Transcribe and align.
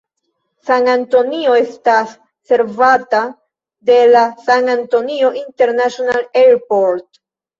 San-Antonio 0.67 1.53
estas 1.57 2.13
servata 2.51 3.21
de 3.91 3.99
la 4.07 4.25
San 4.47 4.67
Antonio 4.75 5.31
International 5.43 6.27
Airport. 6.43 7.07